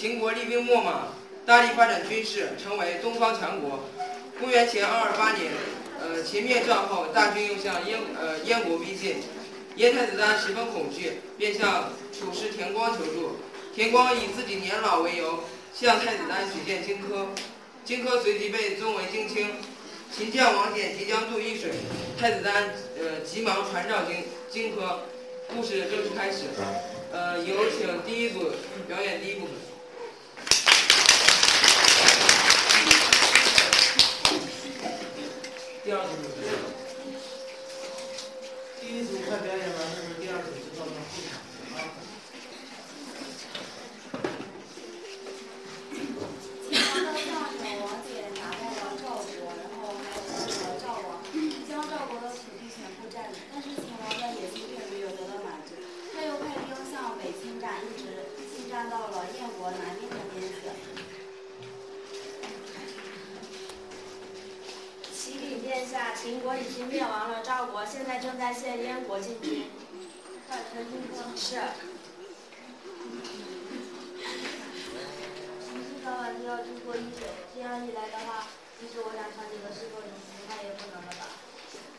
[0.00, 1.08] 秦国厉兵秣马，
[1.44, 3.80] 大力发展军事，成为东方强国。
[4.38, 5.50] 公元前二二八年，
[6.00, 9.16] 呃，秦灭赵后，大军又向燕呃燕国逼近。
[9.74, 13.38] 燕太子丹十分恐惧，便向楚师田光求助。
[13.74, 15.42] 田光以自己年老为由，
[15.74, 17.26] 向太子丹举荐荆轲。
[17.84, 19.48] 荆轲随即被尊为荆卿。
[20.16, 21.72] 秦将王翦即将渡易水，
[22.16, 24.98] 太子丹呃急忙传召荆荆轲。
[25.52, 26.44] 故事正式开始。
[27.10, 28.52] 呃，有请第一组
[28.86, 29.54] 表演第一部分。
[35.88, 36.12] 第二组。
[38.78, 41.40] 第一组快表演完了时候，第二组就到那后场
[41.72, 41.88] 啊。
[46.68, 51.24] 秦王的上手王翦打败了赵国，然后还有那个赵王，
[51.64, 53.40] 将赵国的土地全部占领。
[53.50, 55.72] 但是秦王的野心并没有得到满足，
[56.12, 60.68] 他又派兵向北侵占，一直侵占到了燕国南边的边界。
[65.20, 68.02] 启禀殿下，秦国已经灭亡了赵国，现
[68.48, 69.66] 在正在燕国进军。
[70.48, 71.60] 快陈金哥，是。
[75.68, 78.48] 你是早晚就要度过一宿，这样一来的话，
[78.80, 80.08] 即使我想抢你的石头，恐
[80.48, 81.28] 怕也不能了吧？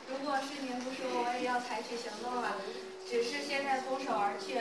[0.10, 2.58] 如果是您不说，我也要采取行动了。
[3.08, 4.58] 只是现在空手而去，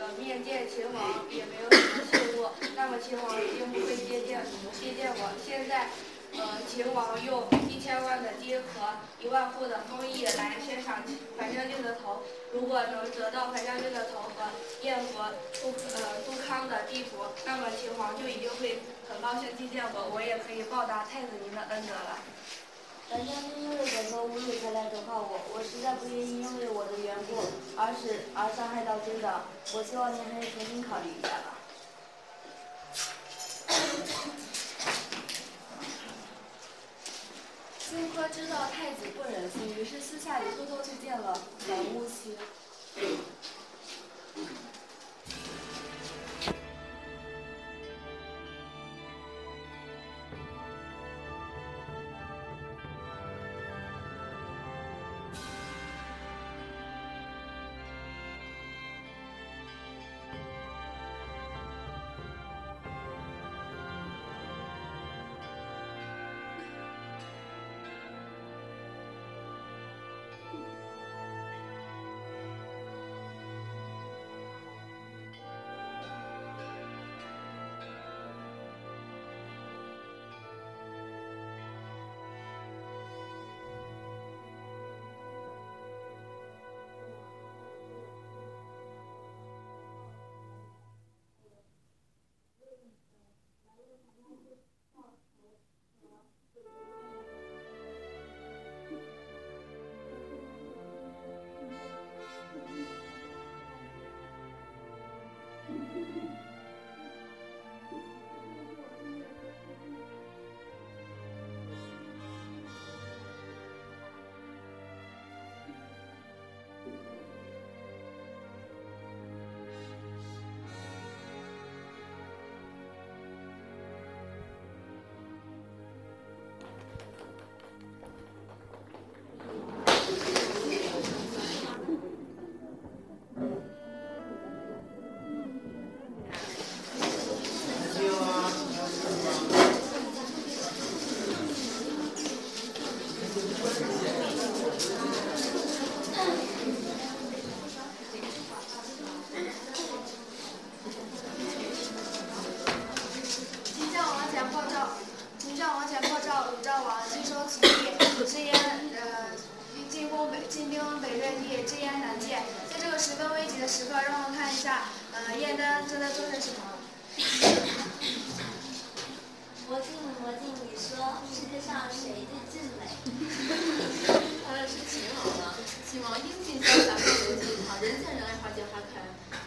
[0.00, 4.42] 呃，面见秦王也没有什么气度，那么秦王一定不会接见
[4.74, 5.30] 接见我。
[5.46, 5.86] 现在。
[6.36, 8.66] 呃，秦王用一千万的金和
[9.20, 11.02] 一万户的封邑来悬赏
[11.38, 14.50] 樊将军的头，如果能得到樊将军的头和
[14.82, 15.24] 燕国
[15.60, 22.18] 杜呃杜康的地图，那么秦王就一定会很高兴接见我，我也可以报答太子您的恩德了。
[23.10, 27.42] 樊将军因为本国侮辱才来投靠我，我实在不愿意因为我的缘故
[27.74, 29.40] 而使而伤害到君的，
[29.74, 31.56] 我希望您还是重新考虑一下吧。
[37.88, 41.40] 荆轲知道太子不忍心，于是私下里偷偷去见了
[41.70, 42.36] 王乌期。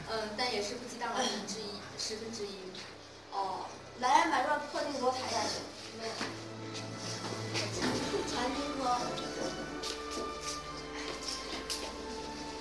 [0.09, 2.55] 嗯、但也是不及大佬之一，十分之一。
[3.31, 3.65] 哦，
[3.99, 5.61] 来买段破定给我抬下去。
[8.27, 8.83] 传金哥，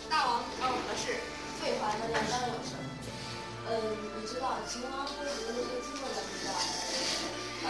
[0.09, 1.19] 大王让我合适，
[1.61, 2.75] 废话，那两单有事。
[3.69, 3.71] 嗯、
[4.21, 6.01] 你知道秦王和你的那些金子？
[7.63, 7.67] 嗯，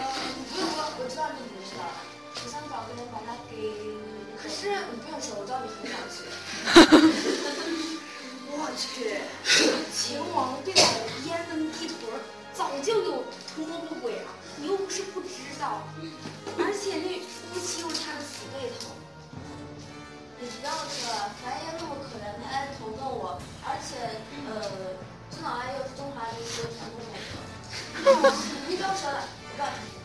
[0.49, 1.79] 不用说，我知道你怎么。
[2.33, 3.53] 我想找个人把他给，
[4.41, 6.15] 可是你不用说，我知道你很想去。
[8.53, 9.21] 我去，
[9.95, 10.79] 秦王对我
[11.25, 11.95] 焉能低头？
[12.53, 15.27] 早就有图谋不轨了，你又不是不知
[15.59, 15.87] 道。
[16.59, 18.91] 而且那夫妻又差的死对头。
[20.37, 24.19] 你不要说了，樊爷那么可怜，他还投奔我，而且
[24.49, 24.99] 呃，
[25.31, 28.31] 郑老爱又是中华民族的传统美德。
[28.67, 30.00] 你不要说了，我告诉你。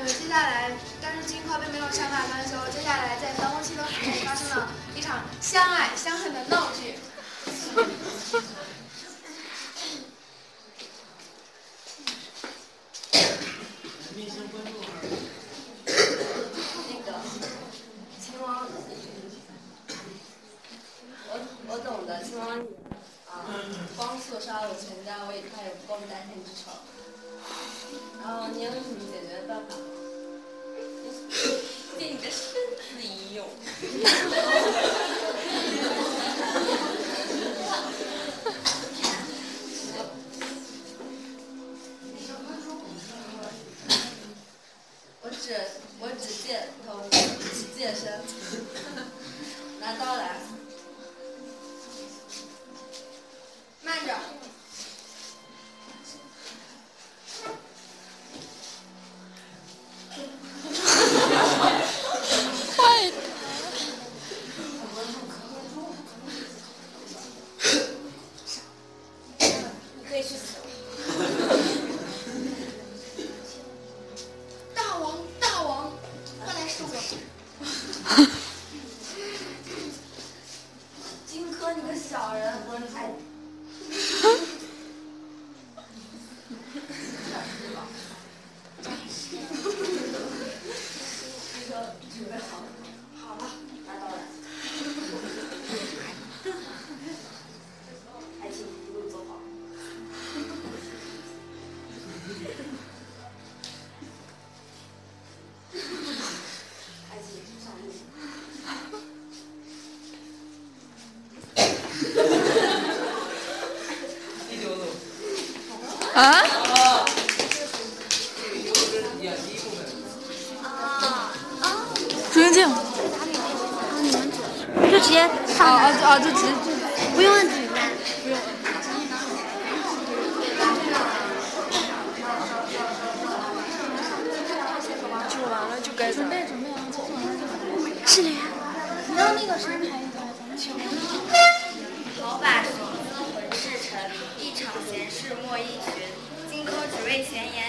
[0.00, 6.71] 嗯，接下来，但是荆轲并没有善罢甘休，接下来在防风溪的时候发生了一场相爱相恨的闹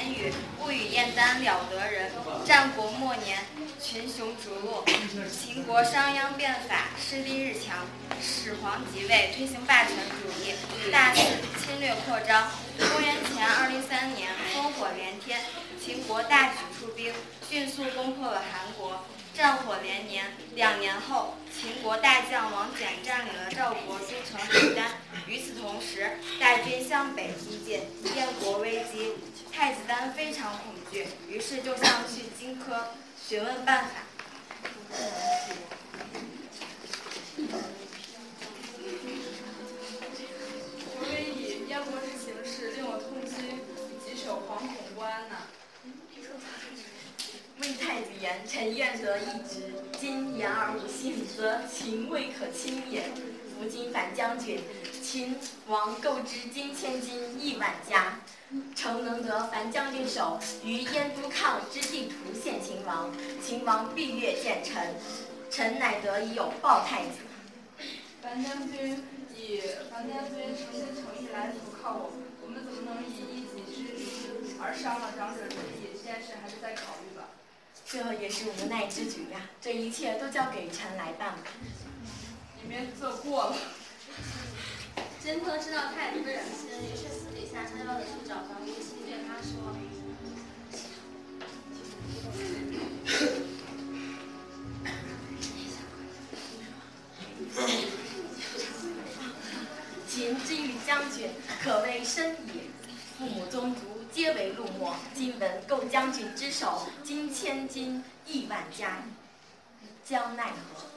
[0.03, 2.11] 言语，不与燕丹了得人。
[2.45, 3.39] 战国末年，
[3.81, 4.83] 群雄逐鹿，
[5.31, 7.85] 秦国商鞅变法，势力日强。
[8.21, 10.53] 始皇即位，推行霸权主义，
[10.91, 11.21] 大肆
[11.63, 12.49] 侵略扩张。
[12.77, 15.41] 公元二零三年，烽火连天，
[15.83, 17.13] 秦国大举出兵，
[17.49, 19.03] 迅速攻破了韩国。
[19.33, 24.83] 战火连年，两年后，秦国大将王翦占领了赵国都城邯郸。
[25.27, 27.81] 与此同时，大军向北逼近，
[28.15, 29.15] 燕国危机。
[29.51, 32.83] 太子丹非常恐惧，于是就向去荆轲
[33.27, 33.89] 询问办法。
[45.03, 45.35] 惶恐不安呐、
[47.61, 53.03] 魏太子言：“臣愿得一职，今言而无信，则秦未可轻也。
[53.53, 54.61] 夫今反将军，
[55.03, 58.19] 秦王购之金千金，亿万家。
[58.75, 63.11] 诚能得樊将军手，于燕都抗之地图献秦王，
[63.45, 64.95] 秦王必悦见臣。
[65.51, 67.19] 臣乃得以有报太子。”
[68.23, 69.03] 樊将军
[69.35, 69.59] 以
[69.91, 75.91] 樊将军诚心诚意来投靠我，我们怎么能以一己之力而伤了长者之意？
[75.91, 77.27] 这件事还是再考虑吧。
[77.85, 81.43] 这也是无奈之举呀、这一切都交给臣来办吧。
[82.61, 83.57] 你别做过了。
[85.19, 89.51] 荆轲知道太子不忍心，于是私底下悄悄的去找樊於期，对他说。
[100.85, 101.29] 将军，
[101.63, 102.71] 可谓深矣。
[103.17, 109.03] 父母宗族皆为陆墨，今闻构将军之首，今千金亿万家，
[110.03, 110.87] 将奈何？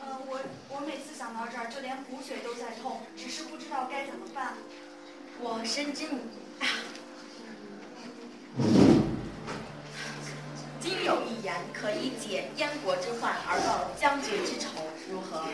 [0.00, 4.54] 呃，我我每次想到这儿，就连骨髓都在痛，只是不知道该怎么办。
[5.40, 6.20] 我深知你，
[10.80, 14.70] 今有一言，可以解燕国之患而报将军之仇，
[15.10, 15.44] 如何？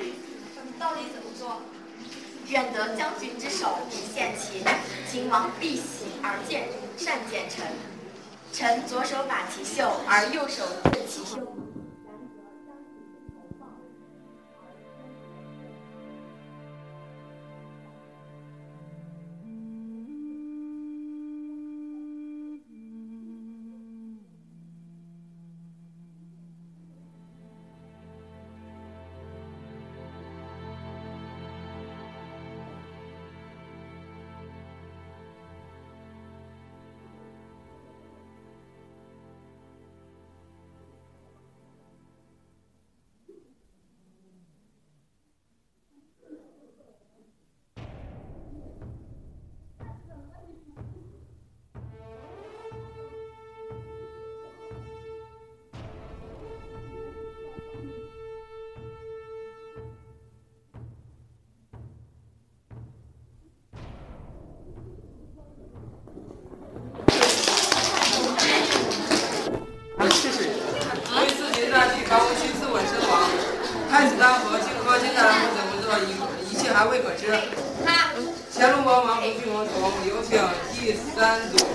[0.79, 1.61] 到底怎么做？
[2.49, 4.63] 愿得将军之手以献秦，
[5.11, 7.67] 秦王必喜而见，善见臣。
[8.53, 11.64] 臣左手把其袖，而右手自其手。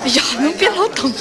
[0.02, 1.12] 哎呀，你别老等。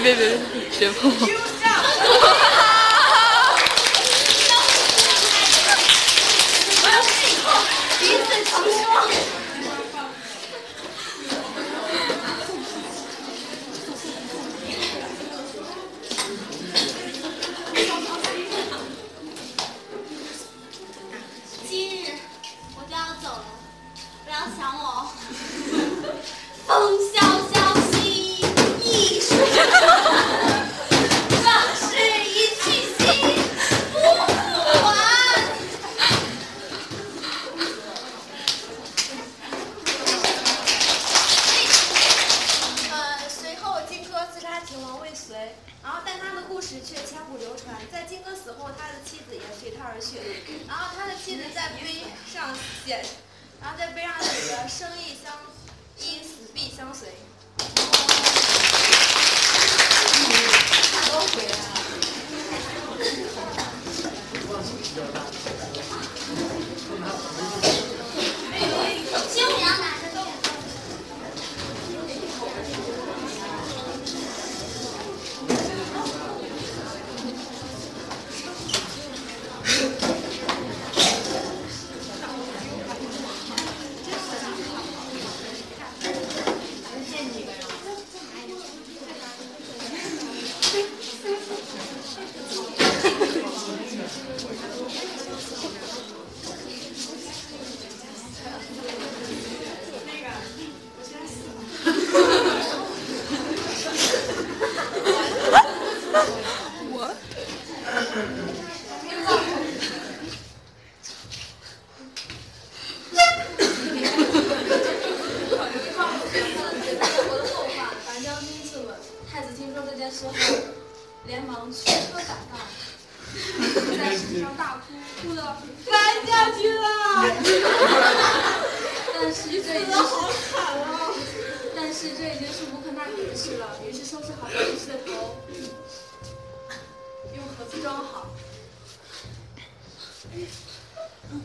[0.00, 0.38] 别别别，
[0.78, 1.47] 别抱。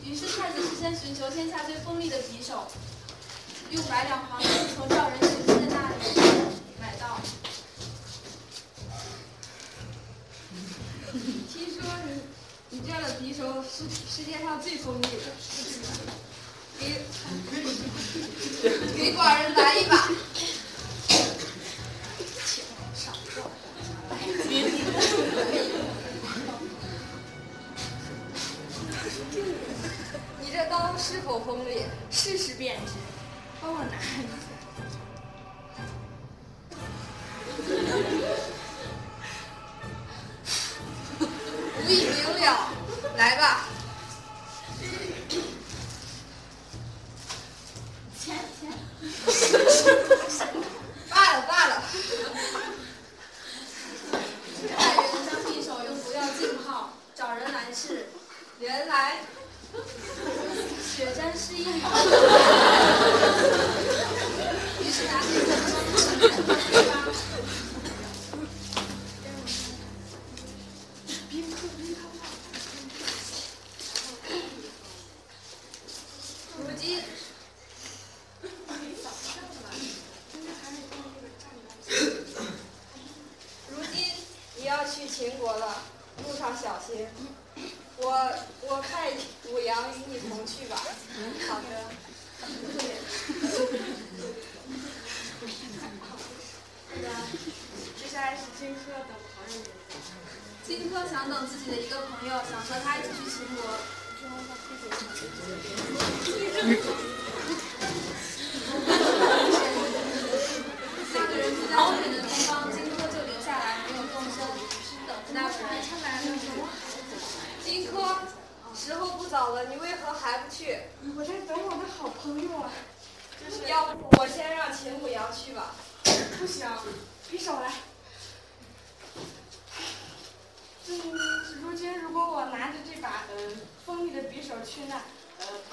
[0.04, 2.66] 于是太子事先寻求天下最锋利的匕首，
[3.70, 5.94] 用百两黄金从赵人寻亲的那里
[6.80, 7.20] 买到。
[11.52, 12.08] 听说你
[12.70, 15.08] 你这样的匕首是世界上最锋利的，
[16.78, 16.82] 给
[18.96, 19.93] 给寡人来一把。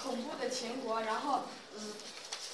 [0.02, 1.42] 恐怖的秦国，然后
[1.78, 1.94] 嗯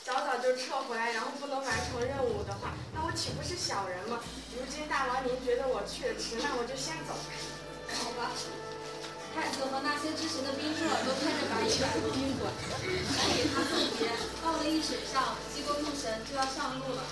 [0.04, 4.20] 早早就撤回来，然后不能完成任务的话，那我岂不是小人吗？
[4.56, 7.14] 如今大王您觉得我去的迟，那我就先走。
[7.94, 8.32] 好吧。
[9.36, 12.50] 太子和那些之前的宾客都开着白衣来到宾馆，
[12.82, 14.10] 来给他送别。
[14.42, 17.04] 到了驿水上，济公入神就要上路了。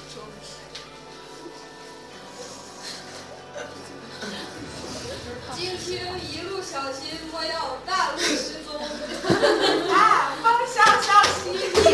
[5.55, 8.75] 荆听一路小心，莫要大路失踪。
[9.93, 11.84] 啊，风萧萧兮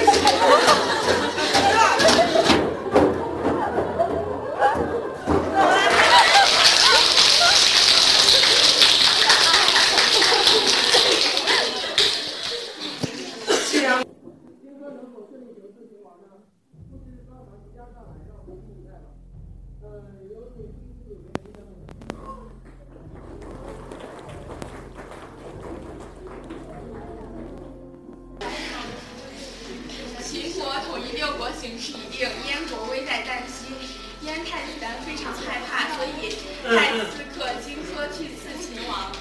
[38.30, 39.12] 刺秦王。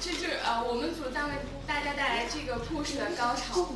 [0.00, 1.34] 这就是呃，我们组将为
[1.66, 3.70] 大家带来这个故事的高潮。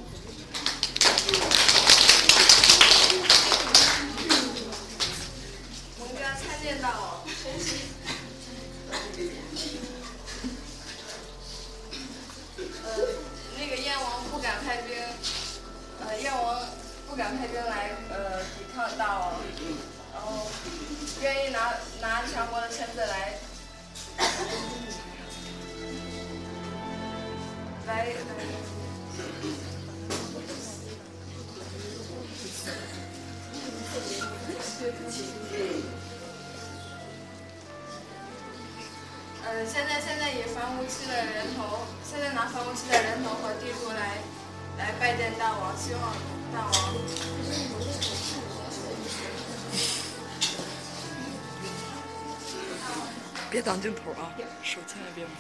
[53.69, 55.33] 挡镜头啊，手千万别摸。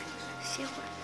[0.44, 0.97] 歇会儿。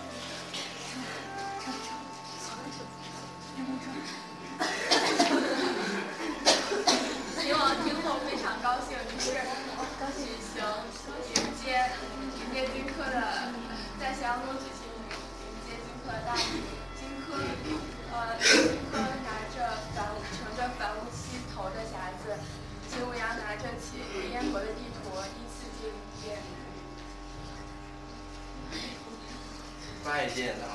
[30.35, 30.74] 见的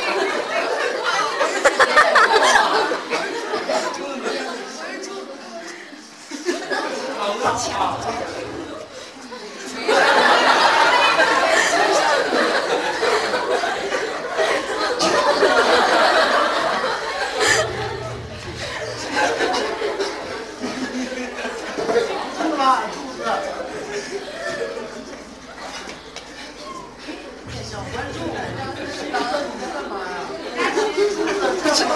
[7.20, 8.40] 好巧。
[31.80, 31.86] 之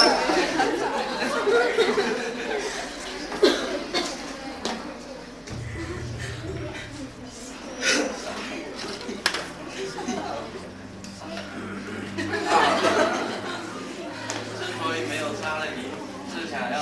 [14.79, 15.89] 所以没有杀了你，
[16.31, 16.79] 是想要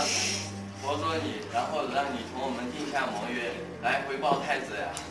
[0.83, 5.10] 活捉你，然后让你同我们定下盟约，来回报太子呀。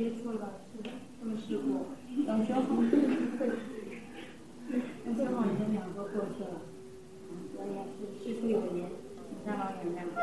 [0.00, 0.88] 没错的是的
[1.20, 1.92] 他们试过？
[2.26, 2.46] 咱们
[5.04, 6.62] 那正好已经两个过去了。
[7.54, 8.88] 我也是事出有因
[9.44, 10.18] 大老远的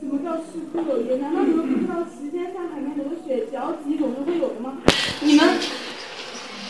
[0.00, 4.78] 什么叫事出有因难道你们不知道时间像海绵流血脚挤总是会有的吗
[5.20, 5.58] 你们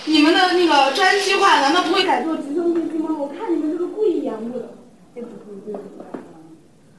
[0.07, 3.15] 你们的那个专机话难道不会改做直升飞机吗？
[3.17, 4.71] 我看你们这个故意延误的。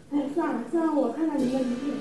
[0.10, 1.92] 哎算了算了我看看你们的仪器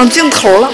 [0.00, 0.72] 挡镜头了。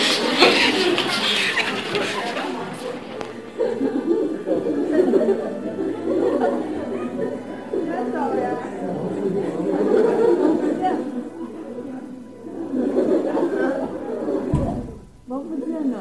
[15.26, 15.98] 王福建呢？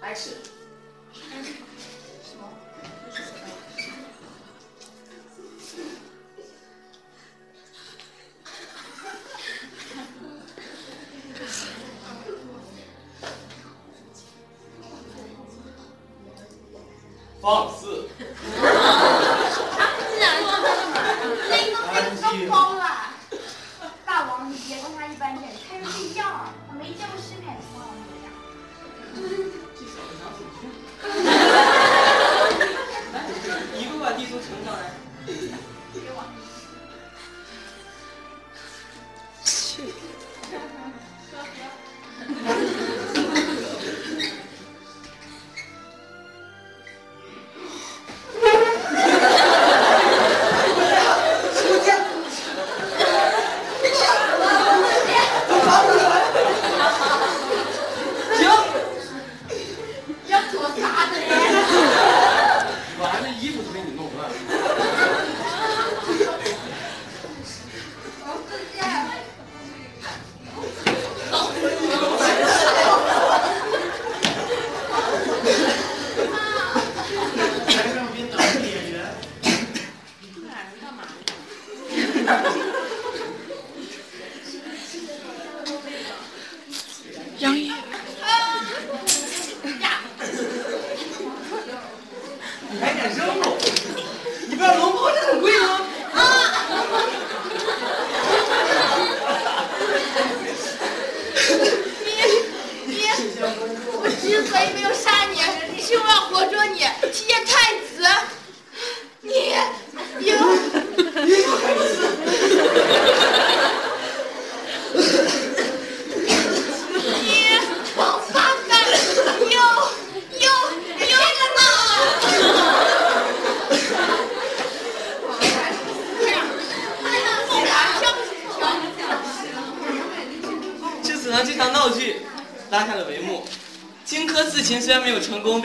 [0.00, 0.55] 白痴。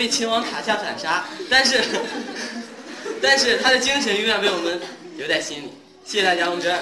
[0.02, 1.80] 被秦王塔下斩杀，但是
[3.22, 4.82] 但是他的精神永远被我们
[5.16, 5.72] 留在心里。
[6.04, 6.80] 谢谢大家，我们这儿。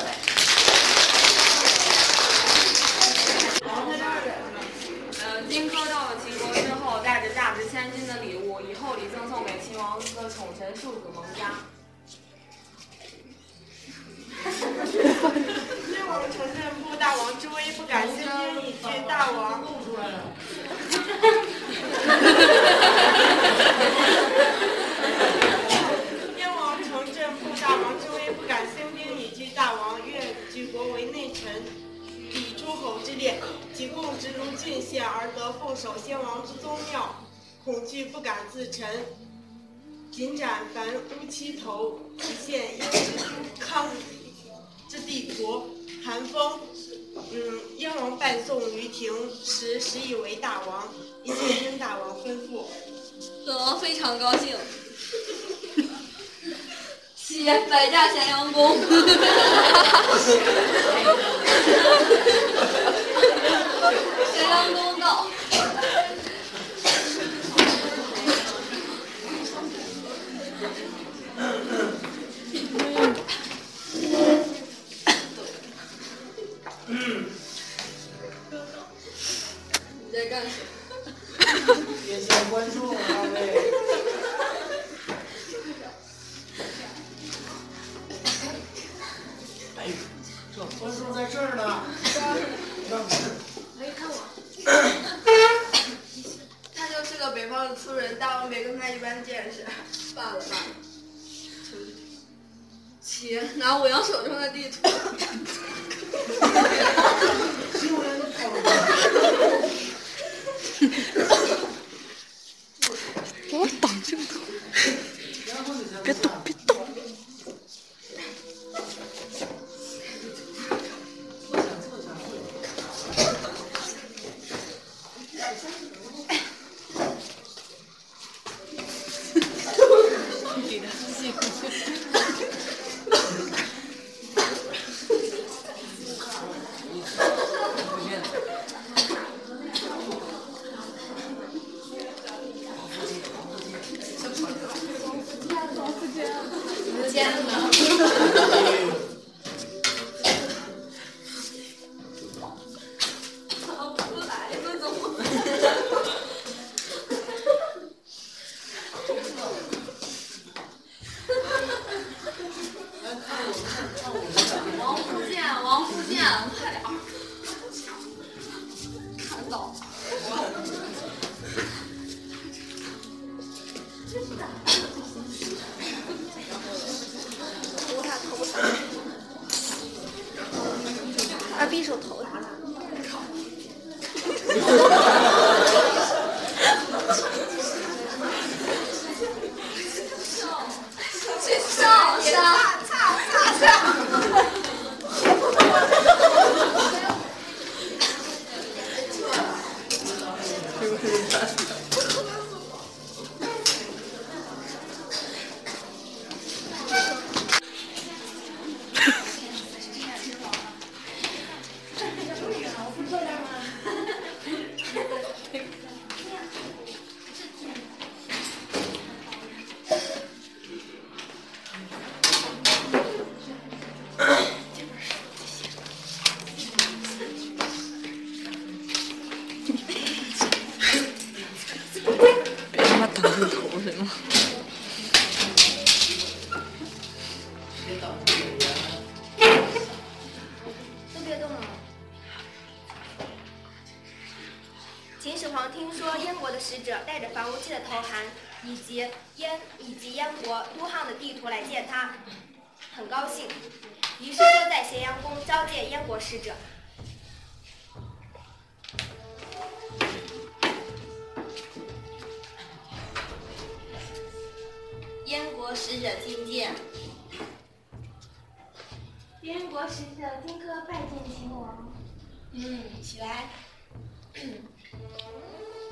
[5.20, 11.52] 呃，荆轲到了秦国之后，带着价值千金的礼物，以厚礼赠送给秦王的宠臣庶子蒙嘉。
[15.92, 19.60] 燕王承认不大王之威，不敢兴兵以拒大王。
[26.38, 31.64] 燕王承认不大王之威，不敢兴兵以拒大王，愿举国为内臣，
[32.32, 33.40] 比诸侯之列，
[33.74, 37.16] 即供直如郡县而得奉守先王之宗庙，
[37.64, 38.88] 恐惧不敢自陈。
[40.12, 43.00] 仅斩凡乌七头，一献殷之
[43.60, 43.88] 康
[44.90, 45.68] 之帝国。
[46.04, 46.60] 韩风，
[47.32, 50.88] 嗯，燕王拜送于庭时，实以为大王，
[51.24, 52.64] 一切听大王吩咐。
[53.46, 54.56] 本王非常高兴，
[57.16, 58.78] 喜百驾咸阳宫。
[64.34, 65.28] 咸阳宫到。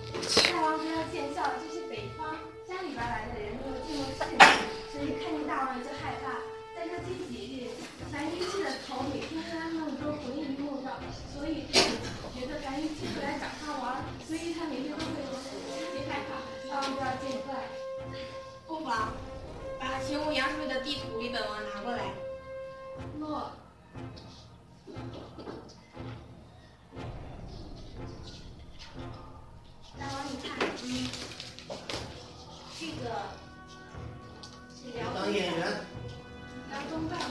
[0.07, 2.31] 大王不要见笑这是北方
[2.65, 4.39] 山里边来的人没有进入世面
[4.91, 6.39] 所以看见大王就害怕
[6.75, 7.67] 但是近几日
[8.11, 9.43] 樊云溪的头每天
[9.99, 10.95] 都会回忆莫到
[11.33, 11.67] 所以
[12.33, 15.43] 觉得樊云溪会来找他玩所以他每天都会很
[15.91, 16.39] 很害怕
[16.69, 17.67] 大王不要见怪
[18.65, 19.11] 不妨
[19.77, 22.13] 把秦舞阳书记的地图给本王拿过来
[23.19, 23.51] 诺
[30.43, 30.45] 当，
[30.83, 30.87] 嗯，
[32.79, 32.81] 这
[34.93, 34.95] 个
[35.31, 35.61] 演员，
[36.69, 37.11] 辽东半。
[37.19, 37.23] 的。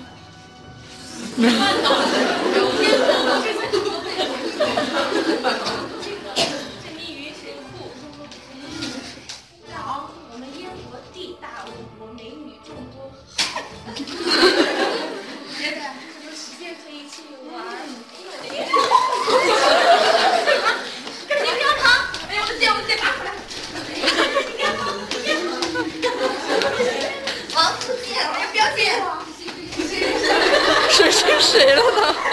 [31.41, 32.26] 谁了呢？